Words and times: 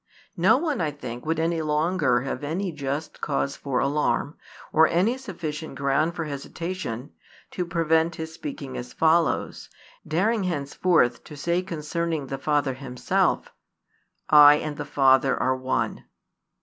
No 0.35 0.57
one, 0.57 0.81
I 0.81 0.89
think, 0.89 1.27
would 1.27 1.39
any 1.39 1.61
longer 1.61 2.21
have 2.21 2.43
any 2.43 2.71
just 2.71 3.21
cause 3.21 3.55
for 3.55 3.79
alarm, 3.79 4.35
or 4.73 4.87
any 4.87 5.15
sufficient 5.15 5.75
ground 5.75 6.15
for 6.15 6.25
hesitation, 6.25 7.11
to 7.51 7.67
prevent 7.67 8.15
his 8.15 8.33
speaking 8.33 8.75
as 8.79 8.93
follows, 8.93 9.69
daring 10.07 10.45
henceforth 10.45 11.23
to 11.25 11.37
say 11.37 11.61
concerning 11.61 12.25
the 12.25 12.39
Father 12.39 12.73
Himself: 12.73 13.53
"I 14.27 14.55
and 14.55 14.75
the 14.75 14.85
Father 14.85 15.37
are 15.39 15.55
one." 15.55 16.05